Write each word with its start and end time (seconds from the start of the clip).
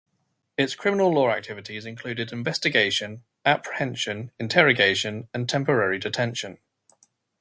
Its 0.57 0.73
criminal 0.73 1.13
law 1.13 1.29
activities 1.29 1.85
included 1.85 2.31
investigation, 2.33 3.21
apprehension, 3.45 4.31
interrogation, 4.39 5.27
and 5.31 5.47
temporary 5.47 5.99
detention. 5.99 6.57